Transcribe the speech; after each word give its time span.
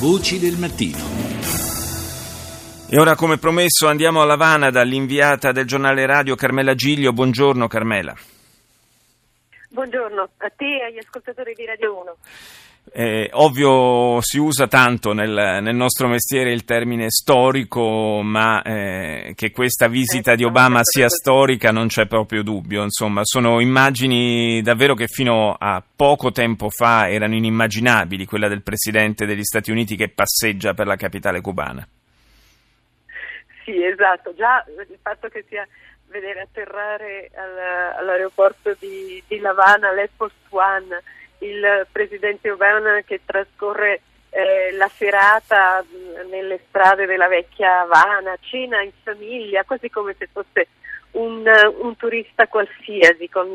Voci 0.00 0.40
del 0.40 0.58
mattino. 0.58 0.98
E 2.90 2.98
ora, 2.98 3.14
come 3.14 3.38
promesso, 3.38 3.86
andiamo 3.86 4.20
a 4.20 4.24
Lavana 4.24 4.70
dall'inviata 4.70 5.52
del 5.52 5.66
giornale 5.66 6.04
radio 6.04 6.34
Carmela 6.34 6.74
Giglio. 6.74 7.12
Buongiorno 7.12 7.68
Carmela. 7.68 8.14
Buongiorno 9.70 10.28
a 10.36 10.50
te 10.50 10.64
e 10.64 10.84
agli 10.84 10.98
ascoltatori 10.98 11.54
di 11.54 11.64
Radio 11.64 12.00
1. 12.00 12.16
Eh, 12.92 13.28
ovvio 13.32 14.20
si 14.20 14.38
usa 14.38 14.68
tanto 14.68 15.12
nel, 15.12 15.60
nel, 15.62 15.74
nostro 15.74 16.06
mestiere 16.06 16.52
il 16.52 16.64
termine 16.64 17.10
storico, 17.10 18.20
ma 18.22 18.62
eh, 18.62 19.32
che 19.34 19.50
questa 19.50 19.88
visita 19.88 20.32
eh, 20.32 20.36
di 20.36 20.44
Obama 20.44 20.80
sia 20.82 21.08
storica 21.08 21.72
non 21.72 21.88
c'è 21.88 22.06
proprio 22.06 22.42
dubbio. 22.42 22.82
Insomma, 22.82 23.22
sono 23.24 23.58
immagini 23.60 24.62
davvero 24.62 24.94
che 24.94 25.08
fino 25.08 25.56
a 25.58 25.82
poco 25.94 26.30
tempo 26.30 26.70
fa 26.70 27.08
erano 27.08 27.34
inimmaginabili, 27.34 28.26
quella 28.26 28.48
del 28.48 28.62
Presidente 28.62 29.26
degli 29.26 29.42
Stati 29.42 29.70
Uniti 29.70 29.96
che 29.96 30.10
passeggia 30.10 30.74
per 30.74 30.86
la 30.86 30.96
capitale 30.96 31.40
cubana. 31.40 31.86
Sì, 33.64 33.82
esatto, 33.82 34.34
già 34.36 34.64
il 34.68 34.98
fatto 35.02 35.28
che 35.28 35.44
sia 35.48 35.66
vedere 36.08 36.42
atterrare 36.42 37.30
all, 37.34 37.98
all'aeroporto 37.98 38.76
di, 38.78 39.20
di 39.26 39.38
Lavana 39.40 39.92
l'Air 39.92 40.10
Force 40.14 40.36
One 40.50 41.02
il 41.38 41.86
presidente 41.90 42.50
Obama 42.50 43.00
che 43.02 43.20
trascorre 43.24 44.00
eh, 44.30 44.72
la 44.72 44.88
serata 44.88 45.84
nelle 46.28 46.60
strade 46.68 47.06
della 47.06 47.28
vecchia 47.28 47.80
Havana, 47.80 48.36
cena 48.40 48.82
in 48.82 48.92
famiglia, 49.02 49.64
quasi 49.64 49.88
come 49.90 50.14
se 50.18 50.28
fosse 50.32 50.68
un, 51.12 51.44
un 51.78 51.96
turista 51.96 52.48
qualsiasi 52.48 53.28
con, 53.28 53.54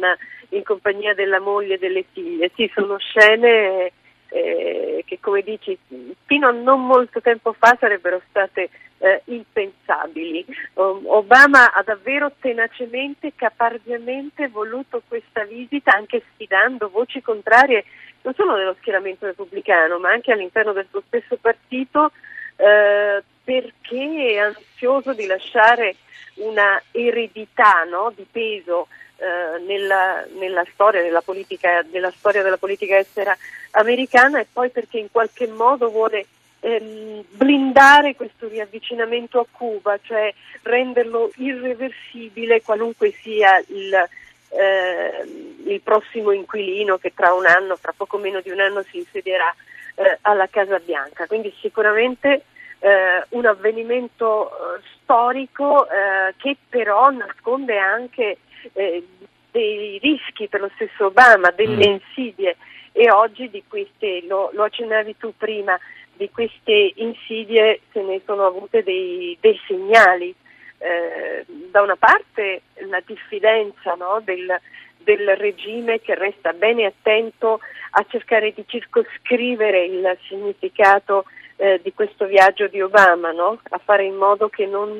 in 0.50 0.64
compagnia 0.64 1.14
della 1.14 1.40
moglie 1.40 1.76
e 1.76 1.80
delle 1.80 2.06
figlie. 2.12 2.52
Sì, 2.56 2.72
sono 2.74 2.98
scene 2.98 3.92
eh, 4.30 5.04
che 5.06 5.20
come 5.20 5.42
dici 5.42 5.78
fino 6.26 6.48
a 6.48 6.52
non 6.52 6.86
molto 6.86 7.22
tempo 7.22 7.54
fa 7.54 7.76
sarebbero 7.80 8.22
state 8.30 8.70
eh, 9.00 9.22
impensabili. 9.26 10.46
Obama 10.74 11.72
ha 11.72 11.82
davvero 11.84 12.32
tenacemente, 12.40 13.34
caparbiamente 13.36 14.48
voluto 14.48 15.02
questa 15.08 15.44
visita 15.46 15.96
anche 15.96 16.24
sfidando 16.34 16.90
voci 16.90 17.22
contrarie 17.22 17.86
non 18.22 18.34
solo 18.34 18.56
nello 18.58 18.76
schieramento 18.80 19.26
repubblicano 19.26 19.98
ma 19.98 20.12
anche 20.12 20.32
all'interno 20.32 20.74
del 20.74 20.88
suo 20.90 21.02
stesso 21.08 21.38
partito 21.38 22.12
eh, 22.58 23.24
perché 23.44 24.34
è 24.34 24.38
ansioso 24.38 25.14
di 25.14 25.26
lasciare 25.26 25.96
una 26.36 26.82
eredità 26.92 27.84
no, 27.84 28.12
di 28.16 28.26
peso 28.30 28.88
eh, 29.20 29.60
nella, 29.66 30.26
nella, 30.38 30.64
storia, 30.74 31.02
nella, 31.02 31.22
politica, 31.22 31.84
nella 31.92 32.12
storia 32.12 32.42
della 32.42 32.58
politica 32.58 32.98
estera 32.98 33.36
americana 33.72 34.40
e 34.40 34.48
poi 34.52 34.70
perché 34.70 34.98
in 34.98 35.12
qualche 35.12 35.48
modo 35.48 35.90
vuole 35.90 36.26
ehm, 36.62 37.24
blindare 37.30 38.16
questo 38.16 38.48
riavvicinamento 38.48 39.40
a 39.40 39.46
Cuba, 39.52 40.00
cioè 40.02 40.34
renderlo 40.64 41.32
irreversibile 41.36 42.62
qualunque 42.62 43.12
sia 43.22 43.62
il, 43.68 43.94
eh, 44.50 45.24
il 45.66 45.82
prossimo 45.82 46.32
inquilino 46.32 46.98
che 46.98 47.14
tra 47.14 47.34
un 47.34 47.46
anno, 47.46 47.78
tra 47.78 47.94
poco 47.96 48.18
meno 48.18 48.42
di 48.42 48.50
un 48.50 48.60
anno 48.60 48.84
si 48.90 48.98
insedierà 48.98 49.54
eh, 49.96 50.18
alla 50.22 50.48
Casa 50.48 50.80
Bianca. 50.80 51.28
Quindi 51.28 51.54
sicuramente 51.60 52.44
eh, 52.80 53.24
un 53.30 53.46
avvenimento 53.46 54.50
eh, 54.50 54.82
storico 55.02 55.88
eh, 55.90 56.34
che 56.38 56.56
però 56.70 57.10
nasconde 57.10 57.78
anche 57.78 58.38
eh, 58.74 59.04
dei 59.52 60.00
rischi 60.02 60.48
per 60.48 60.62
lo 60.62 60.72
stesso 60.76 61.08
Obama, 61.08 61.52
delle 61.52 61.88
mm. 61.88 62.00
insidie 62.00 62.56
e 62.92 63.12
oggi 63.12 63.50
di 63.50 63.64
queste, 63.68 64.24
lo, 64.28 64.50
lo, 64.54 64.64
accennavi 64.64 65.16
tu 65.18 65.34
prima, 65.38 65.78
di 66.14 66.30
queste 66.30 66.94
insidie 66.96 67.82
se 67.92 68.02
ne 68.02 68.22
sono 68.26 68.46
avute 68.46 68.84
dei, 68.84 69.38
dei 69.40 69.60
segnali. 69.68 70.34
Eh, 70.82 71.46
da 71.48 71.82
una 71.82 71.98
parte 71.98 72.62
la 72.88 73.02
diffidenza 73.06 73.96
no, 73.96 74.22
del, 74.24 74.60
del 74.98 75.36
regime 75.36 76.00
che 76.00 76.16
resta 76.16 76.54
bene 76.54 76.86
attento 76.86 77.60
a 77.92 78.06
cercare 78.08 78.54
di 78.54 78.64
circoscrivere 78.66 79.84
il 79.84 80.18
significato 80.28 81.26
eh, 81.58 81.82
di 81.84 81.92
questo 81.94 82.26
viaggio 82.26 82.68
di 82.68 82.82
Obama, 82.82 83.32
no? 83.32 83.60
a 83.70 83.78
fare 83.78 84.06
in 84.06 84.16
modo 84.16 84.48
che 84.48 84.66
non 84.66 84.98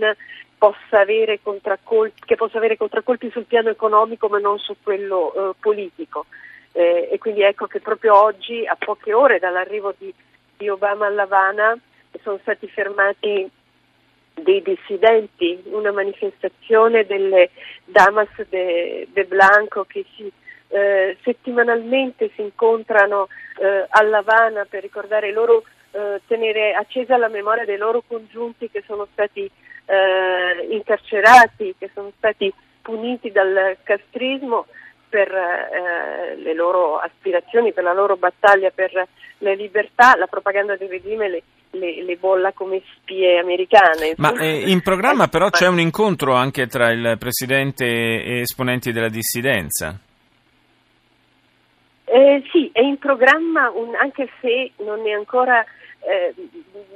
possa 0.60 1.00
avere 1.00 1.40
che 1.40 2.36
possa 2.36 2.58
avere 2.58 2.78
contraccolpi 2.78 3.32
sul 3.32 3.46
piano 3.46 3.70
economico 3.70 4.28
ma 4.28 4.38
non 4.38 4.60
su 4.60 4.76
quello 4.84 5.34
eh, 5.34 5.56
politico. 5.60 6.26
Eh, 6.74 7.10
e 7.12 7.18
quindi 7.18 7.42
ecco 7.42 7.66
che 7.66 7.80
proprio 7.80 8.16
oggi, 8.16 8.68
a 8.68 8.76
poche 8.78 9.14
ore 9.14 9.40
dall'arrivo 9.40 9.96
di, 9.98 10.14
di 10.58 10.70
Obama 10.70 11.08
a 11.08 11.10
Lavana, 11.10 11.76
sono 12.22 12.38
stati 12.42 12.68
fermati 12.68 13.50
dei 14.34 14.62
dissidenti, 14.62 15.62
una 15.66 15.92
manifestazione 15.92 17.06
delle 17.06 17.50
Damas 17.86 18.30
de, 18.50 19.08
de 19.12 19.26
Blanco 19.26 19.86
che 19.86 20.06
si, 20.16 20.32
eh, 20.68 21.18
settimanalmente 21.24 22.32
si 22.36 22.42
incontrano 22.42 23.28
eh, 23.60 23.86
a 23.88 24.02
Lavana 24.04 24.66
per 24.66 24.82
ricordare 24.82 25.32
loro, 25.32 25.64
eh, 25.92 26.22
tenere 26.28 26.74
accesa 26.74 27.18
la 27.18 27.30
memoria 27.30 27.66
dei 27.66 27.78
loro 27.78 28.04
congiunti 28.06 28.70
che 28.70 28.84
sono 28.86 29.08
stati 29.12 29.50
eh, 29.90 30.68
incarcerati, 30.70 31.76
che 31.78 31.90
sono 31.94 32.12
stati 32.18 32.54
puniti 32.82 33.32
dal 33.32 33.78
castrismo 33.84 34.68
per 35.10 35.32
eh, 35.32 36.36
le 36.36 36.54
loro 36.54 36.98
aspirazioni, 37.00 37.74
per 37.74 37.84
la 37.84 37.94
loro 37.94 38.16
battaglia 38.16 38.70
per 38.70 39.08
le 39.40 39.56
libertà, 39.56 40.16
la 40.16 40.28
propaganda 40.28 40.76
del 40.76 40.90
regime 40.90 41.30
le, 41.30 41.44
le, 41.72 42.04
le 42.04 42.16
bolla 42.18 42.52
come 42.52 42.82
spie 42.96 43.40
americane. 43.40 44.14
Ma 44.18 44.34
eh, 44.34 44.70
in 44.70 44.82
programma 44.82 45.28
però 45.28 45.50
c'è 45.50 45.68
un 45.68 45.80
incontro 45.80 46.36
anche 46.36 46.68
tra 46.68 46.92
il 46.92 47.16
Presidente 47.18 47.86
e 47.86 48.42
esponenti 48.42 48.92
della 48.92 49.10
dissidenza? 49.10 50.00
Eh, 52.06 52.44
sì, 52.52 52.70
è 52.74 52.82
in 52.82 52.98
programma, 52.98 53.70
un, 53.70 53.96
anche 53.96 54.30
se 54.42 54.72
non 54.84 55.08
è 55.08 55.12
ancora 55.12 55.64
eh, 56.02 56.34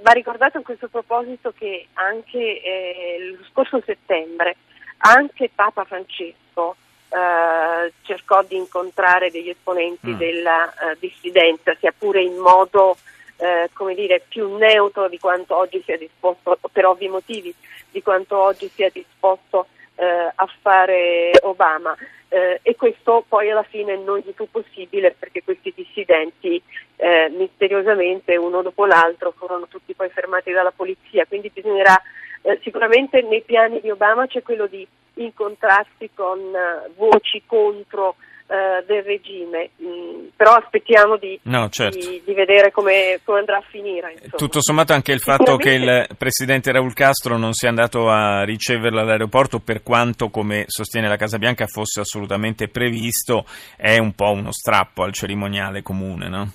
va 0.01 0.11
ricordato 0.11 0.57
a 0.57 0.61
questo 0.61 0.87
proposito 0.87 1.53
che 1.57 1.87
anche 1.93 2.61
eh, 2.61 3.35
lo 3.37 3.43
scorso 3.49 3.81
settembre 3.85 4.55
anche 4.97 5.51
Papa 5.53 5.83
Francesco 5.83 6.75
eh, 7.09 7.93
cercò 8.01 8.43
di 8.43 8.55
incontrare 8.55 9.29
degli 9.29 9.49
esponenti 9.49 10.09
mm. 10.09 10.17
della 10.17 10.71
eh, 10.71 10.97
dissidenza, 10.99 11.75
sia 11.79 11.93
pure 11.95 12.21
in 12.21 12.37
modo 12.37 12.97
eh, 13.37 13.69
come 13.73 13.93
dire, 13.93 14.23
più 14.27 14.55
neutro 14.55 15.07
di 15.09 15.19
quanto 15.19 15.55
oggi 15.55 15.81
sia 15.85 15.97
disposto, 15.97 16.57
per 16.71 16.85
ovvi 16.85 17.07
motivi, 17.07 17.53
di 17.91 18.01
quanto 18.01 18.37
oggi 18.37 18.69
sia 18.73 18.89
disposto 18.89 19.67
eh, 19.95 20.31
a 20.33 20.47
fare 20.61 21.31
Obama. 21.43 21.95
Eh, 22.29 22.59
e 22.63 22.75
questo 22.75 23.23
poi 23.27 23.51
alla 23.51 23.61
fine 23.61 23.95
non 23.95 24.17
gli 24.17 24.31
fu 24.33 24.49
possibile 24.49 25.11
perché 25.11 25.43
questi 25.43 25.71
dissidenti 25.75 26.59
eh, 26.95 27.29
misteriosamente 27.29 28.35
uno 28.37 28.63
dopo 28.63 28.87
l'altro 28.87 29.33
furono 29.37 29.67
tutti 29.67 29.93
poi 29.93 30.09
fermati 30.09 30.51
dalla 30.51 30.71
polizia, 30.71 31.27
quindi 31.27 31.51
bisognerà 31.53 32.01
eh, 32.41 32.59
sicuramente 32.63 33.21
nei 33.21 33.43
piani 33.43 33.79
di 33.81 33.91
Obama 33.91 34.25
c'è 34.25 34.41
quello 34.41 34.65
di 34.65 34.87
incontrarsi 35.15 36.09
con 36.13 36.39
uh, 36.39 36.91
voci 36.95 37.43
contro 37.45 38.15
uh, 38.53 38.85
del 38.85 39.03
regime, 39.03 39.71
mm, 39.81 40.27
però 40.35 40.53
aspettiamo 40.53 41.17
di, 41.17 41.39
no, 41.43 41.69
certo. 41.69 41.97
di, 41.97 42.21
di 42.23 42.33
vedere 42.33 42.71
come, 42.71 43.19
come, 43.23 43.39
andrà 43.39 43.57
a 43.57 43.63
finire. 43.67 44.11
Insomma. 44.13 44.37
Tutto 44.37 44.61
sommato 44.61 44.93
anche 44.93 45.11
il 45.11 45.19
fatto 45.19 45.57
che 45.57 45.71
il 45.71 46.07
presidente 46.17 46.71
Raul 46.71 46.93
Castro 46.93 47.37
non 47.37 47.53
sia 47.53 47.69
andato 47.69 48.09
a 48.09 48.43
riceverla 48.43 49.01
all'aeroporto 49.01 49.59
per 49.59 49.81
quanto, 49.81 50.29
come 50.29 50.65
sostiene 50.67 51.07
la 51.07 51.17
Casa 51.17 51.37
Bianca, 51.37 51.65
fosse 51.65 52.01
assolutamente 52.01 52.67
previsto, 52.67 53.45
è 53.75 53.97
un 53.97 54.13
po' 54.13 54.31
uno 54.31 54.51
strappo 54.51 55.03
al 55.03 55.13
cerimoniale 55.13 55.81
comune, 55.81 56.29
no? 56.29 56.51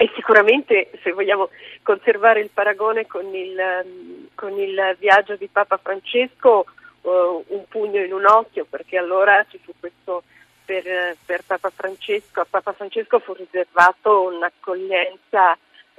E 0.00 0.10
sicuramente, 0.14 0.90
se 1.02 1.12
vogliamo 1.12 1.48
conservare 1.82 2.40
il 2.40 2.50
paragone 2.54 3.06
con 3.06 3.34
il, 3.34 4.30
con 4.36 4.56
il 4.56 4.96
viaggio 4.96 5.34
di 5.34 5.48
Papa 5.48 5.76
Francesco, 5.76 6.66
uh, 7.00 7.44
un 7.48 7.64
pugno 7.66 8.00
in 8.00 8.12
un 8.12 8.24
occhio, 8.24 8.64
perché 8.70 8.96
allora 8.96 9.44
ci 9.50 9.58
fu 9.60 9.72
questo 9.80 10.22
per, 10.68 11.16
per 11.24 11.44
Papa 11.46 11.70
Francesco. 11.70 12.42
A 12.42 12.46
Papa 12.48 12.72
Francesco 12.72 13.20
fu 13.20 13.32
riservato 13.32 14.24
un'accoglienza 14.24 15.56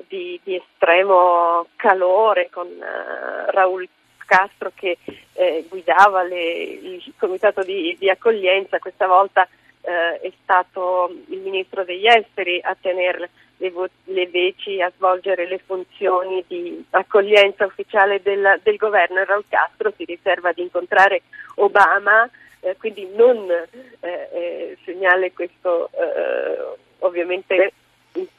di, 0.07 0.39
di 0.43 0.55
estremo 0.55 1.65
calore 1.75 2.51
con 2.51 2.67
uh, 2.67 3.49
Raul 3.49 3.89
Castro 4.27 4.71
che 4.75 4.99
eh, 5.33 5.65
guidava 5.67 6.21
le, 6.21 6.53
il 6.53 7.13
comitato 7.17 7.63
di, 7.63 7.97
di 7.99 8.11
accoglienza, 8.11 8.77
questa 8.77 9.07
volta 9.07 9.47
eh, 9.81 10.19
è 10.19 10.31
stato 10.43 11.11
il 11.29 11.39
ministro 11.39 11.83
degli 11.83 12.05
esteri 12.05 12.61
a 12.61 12.77
tenere 12.79 13.31
le, 13.57 13.71
vo- 13.71 13.89
le, 14.03 14.27
veci, 14.27 14.79
a 14.81 14.91
svolgere 14.95 15.47
le 15.47 15.57
funzioni 15.65 16.45
di 16.47 16.85
accoglienza 16.91 17.65
ufficiale 17.65 18.21
del, 18.21 18.59
del 18.61 18.75
governo 18.75 19.23
Raul 19.23 19.45
Castro 19.49 19.91
si 19.97 20.05
riserva 20.05 20.51
di 20.51 20.61
incontrare 20.61 21.23
Obama, 21.55 22.29
eh, 22.61 22.75
quindi 22.77 23.07
non 23.15 23.49
eh, 23.49 23.67
eh, 24.01 24.77
segnale 24.83 25.31
questo 25.31 25.89
eh, 25.91 26.77
ovviamente 26.99 27.73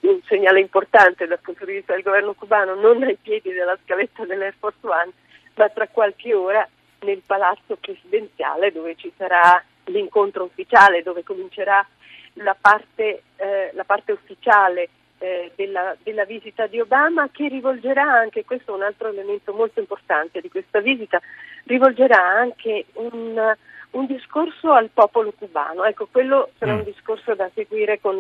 un 0.00 0.20
segnale 0.26 0.60
importante 0.60 1.26
dal 1.26 1.38
punto 1.40 1.64
di 1.64 1.74
vista 1.74 1.94
del 1.94 2.02
governo 2.02 2.34
cubano, 2.34 2.74
non 2.74 3.02
ai 3.02 3.16
piedi 3.20 3.52
della 3.52 3.78
scaletta 3.84 4.24
dell'Air 4.24 4.54
Force 4.58 4.78
One, 4.82 5.12
ma 5.54 5.68
tra 5.68 5.86
qualche 5.88 6.34
ora 6.34 6.66
nel 7.00 7.22
palazzo 7.24 7.76
presidenziale 7.76 8.72
dove 8.72 8.94
ci 8.96 9.12
sarà 9.16 9.62
l'incontro 9.84 10.44
ufficiale, 10.44 11.02
dove 11.02 11.22
comincerà 11.22 11.86
la 12.34 12.56
parte, 12.58 13.22
eh, 13.36 13.70
la 13.72 13.84
parte 13.84 14.12
ufficiale 14.12 14.88
eh, 15.18 15.52
della, 15.54 15.96
della, 16.02 16.24
visita 16.24 16.66
di 16.66 16.80
Obama 16.80 17.28
che 17.30 17.48
rivolgerà 17.48 18.02
anche, 18.02 18.44
questo 18.44 18.72
è 18.72 18.76
un 18.76 18.82
altro 18.82 19.08
elemento 19.08 19.52
molto 19.52 19.80
importante 19.80 20.40
di 20.40 20.48
questa 20.48 20.80
visita, 20.80 21.20
rivolgerà 21.64 22.18
anche 22.18 22.86
un, 22.94 23.54
un 23.92 24.06
discorso 24.06 24.72
al 24.72 24.90
popolo 24.92 25.32
cubano. 25.36 25.84
Ecco, 25.84 26.08
quello 26.10 26.50
sarà 26.58 26.74
un 26.74 26.80
mm. 26.80 26.84
discorso 26.84 27.34
da 27.34 27.50
seguire 27.54 28.00
con, 28.00 28.16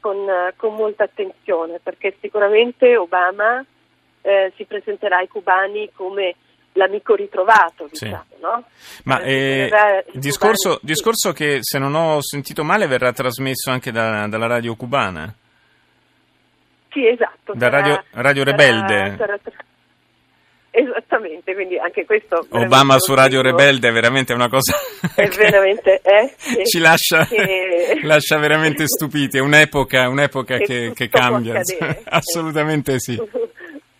con, 0.00 0.26
con 0.56 0.74
molta 0.74 1.04
attenzione 1.04 1.78
perché 1.82 2.16
sicuramente 2.20 2.96
Obama 2.96 3.64
eh, 4.22 4.52
si 4.56 4.64
presenterà 4.64 5.18
ai 5.18 5.28
cubani 5.28 5.90
come 5.94 6.34
l'amico 6.72 7.14
ritrovato, 7.14 7.86
diciamo, 7.90 8.24
sì. 8.28 8.40
no? 8.40 8.64
Ma 9.04 9.20
eh, 9.20 10.04
il 10.12 10.20
discorso, 10.20 10.78
discorso, 10.82 11.32
che, 11.32 11.58
se 11.60 11.78
non 11.78 11.94
ho 11.94 12.20
sentito 12.20 12.64
male, 12.64 12.86
verrà 12.86 13.12
trasmesso 13.12 13.70
anche 13.70 13.90
da, 13.90 14.26
dalla 14.26 14.46
radio 14.46 14.76
cubana? 14.76 15.32
Sì, 16.90 17.06
esatto. 17.06 17.54
Da 17.54 17.70
sarà, 17.70 17.80
Radio, 17.80 18.04
radio 18.12 18.44
Rebelde? 18.44 19.14
Sarà, 19.16 19.38
sarà, 19.42 19.64
esattamente, 20.76 21.54
quindi 21.54 21.78
anche 21.78 22.04
questo... 22.04 22.46
Obama 22.50 22.98
su 22.98 23.14
Radio 23.14 23.40
Rebelde 23.40 23.88
è 23.88 23.92
veramente 23.92 24.32
una 24.32 24.48
cosa... 24.48 24.76
È 25.14 25.26
veramente... 25.36 26.00
Eh, 26.02 26.64
ci 26.64 26.78
lascia, 26.78 27.24
che... 27.24 27.98
lascia, 28.04 28.38
veramente 28.38 28.84
stupiti, 28.88 29.38
è 29.38 29.40
un'epoca, 29.40 30.08
un'epoca 30.08 30.58
che, 30.58 30.64
che, 30.64 30.92
che 30.94 31.08
cambia. 31.08 31.60
Assolutamente 32.04 32.98
sì. 32.98 33.20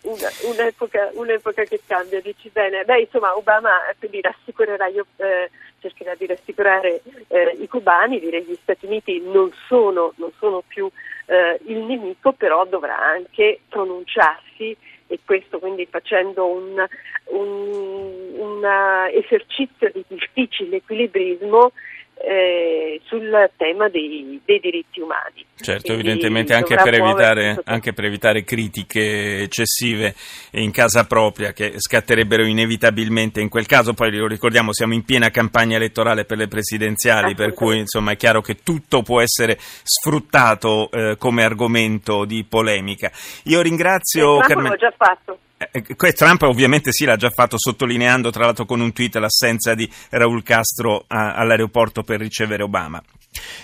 un'epoca, 0.01 1.09
un'epoca, 1.13 1.63
che 1.63 1.81
cambia, 1.87 2.21
dici 2.21 2.49
bene. 2.53 2.83
Beh, 2.83 3.01
insomma, 3.01 3.35
Obama 3.35 3.71
quindi 3.97 4.21
rassicurerà, 4.21 4.87
io, 4.87 5.05
eh, 5.17 5.49
cercherà 5.79 6.13
di 6.15 6.27
rassicurare 6.27 7.01
eh, 7.27 7.57
i 7.59 7.67
cubani, 7.67 8.19
dire 8.19 8.41
gli 8.43 8.57
Stati 8.61 8.85
Uniti 8.85 9.21
non 9.25 9.51
sono, 9.67 10.13
non 10.17 10.31
sono 10.37 10.63
più 10.67 10.89
eh, 11.25 11.59
il 11.65 11.79
nemico, 11.79 12.33
però 12.33 12.65
dovrà 12.65 12.97
anche 12.97 13.61
pronunciarsi 13.67 14.75
e 15.07 15.19
questo 15.25 15.59
quindi 15.59 15.85
facendo 15.89 16.45
un, 16.45 16.85
un, 17.25 18.33
un 18.37 18.65
esercizio 19.13 19.89
di 19.91 20.03
difficile 20.07 20.77
equilibrismo 20.77 21.71
eh, 22.19 22.99
sul 23.05 23.49
tema 23.57 23.89
dei, 23.89 24.39
dei, 24.43 24.59
diritti 24.59 24.99
umani. 24.99 25.45
Certo, 25.55 25.93
Quindi 25.93 26.09
evidentemente 26.09 26.53
anche 26.53 26.75
per, 26.75 26.93
evitare, 26.93 27.61
anche 27.65 27.93
per, 27.93 28.05
evitare, 28.05 28.43
critiche 28.43 29.41
eccessive 29.41 30.13
in 30.51 30.71
casa 30.71 31.05
propria 31.05 31.51
che 31.51 31.73
scatterebbero 31.77 32.45
inevitabilmente 32.45 33.41
in 33.41 33.49
quel 33.49 33.65
caso, 33.65 33.93
poi 33.93 34.15
lo 34.15 34.27
ricordiamo 34.27 34.73
siamo 34.73 34.93
in 34.93 35.03
piena 35.03 35.29
campagna 35.29 35.77
elettorale 35.77 36.25
per 36.25 36.37
le 36.37 36.47
presidenziali, 36.47 37.33
per 37.33 37.53
cui 37.53 37.79
insomma 37.79 38.11
è 38.11 38.17
chiaro 38.17 38.41
che 38.41 38.55
tutto 38.63 39.01
può 39.01 39.21
essere 39.21 39.57
sfruttato 39.59 40.89
eh, 40.91 41.15
come 41.17 41.43
argomento 41.43 42.25
di 42.25 42.45
polemica. 42.47 43.11
Io 43.45 43.61
ringrazio... 43.61 44.39
Eh, 44.39 44.47
Carmen... 44.47 44.71
l'ho 44.71 44.75
già 44.75 44.93
fatto. 44.95 45.39
Eh, 45.57 45.83
eh 45.83 46.13
Trump 46.13 46.43
ovviamente 46.43 46.91
sì 46.91 47.05
l'ha 47.05 47.15
già 47.15 47.31
fatto 47.31 47.55
sottolineando 47.57 48.29
tra 48.29 48.45
l'altro 48.45 48.65
con 48.65 48.79
un 48.79 48.93
tweet 48.93 49.15
l'assenza 49.15 49.73
di 49.73 49.89
Raul 50.11 50.43
Castro 50.43 51.03
a, 51.07 51.33
all'aeroporto 51.33 52.03
per 52.03 52.19
ricevere 52.19 52.63
Obama. 52.63 53.01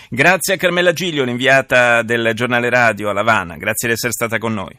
Grazie 0.08 0.54
a 0.54 0.56
Carmela 0.56 0.92
Giglio, 0.92 1.24
l'inviata 1.24 2.02
del 2.02 2.32
giornale 2.34 2.68
radio 2.68 3.10
a 3.10 3.12
Lavana, 3.12 3.56
grazie 3.56 3.88
di 3.88 3.94
essere 3.94 4.12
stata 4.12 4.38
con 4.38 4.54
noi. 4.54 4.76